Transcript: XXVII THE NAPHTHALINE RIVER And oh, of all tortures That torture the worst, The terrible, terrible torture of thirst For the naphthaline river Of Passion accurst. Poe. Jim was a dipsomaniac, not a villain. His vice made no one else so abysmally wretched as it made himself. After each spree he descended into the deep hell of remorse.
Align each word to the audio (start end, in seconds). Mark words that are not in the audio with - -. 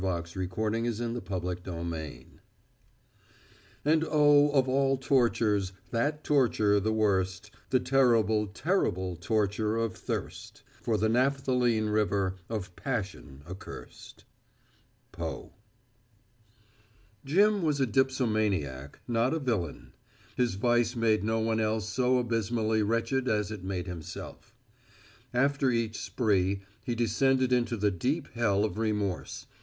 XXVII 0.03 0.47
THE 0.47 1.21
NAPHTHALINE 1.21 1.91
RIVER 1.91 2.23
And 3.85 4.03
oh, 4.09 4.49
of 4.49 4.67
all 4.67 4.97
tortures 4.97 5.73
That 5.91 6.23
torture 6.23 6.79
the 6.79 6.91
worst, 6.91 7.51
The 7.69 7.79
terrible, 7.79 8.47
terrible 8.47 9.15
torture 9.15 9.77
of 9.77 9.93
thirst 9.95 10.63
For 10.81 10.97
the 10.97 11.07
naphthaline 11.07 11.93
river 11.93 12.33
Of 12.49 12.75
Passion 12.75 13.43
accurst. 13.47 14.25
Poe. 15.11 15.53
Jim 17.23 17.61
was 17.61 17.79
a 17.79 17.85
dipsomaniac, 17.85 18.97
not 19.07 19.35
a 19.35 19.39
villain. 19.39 19.93
His 20.35 20.55
vice 20.55 20.95
made 20.95 21.23
no 21.23 21.39
one 21.39 21.59
else 21.59 21.87
so 21.87 22.17
abysmally 22.17 22.81
wretched 22.81 23.27
as 23.29 23.51
it 23.51 23.63
made 23.63 23.85
himself. 23.85 24.55
After 25.31 25.69
each 25.69 25.99
spree 26.01 26.63
he 26.83 26.95
descended 26.95 27.53
into 27.53 27.77
the 27.77 27.91
deep 27.91 28.29
hell 28.33 28.65
of 28.65 28.79
remorse. 28.79 29.45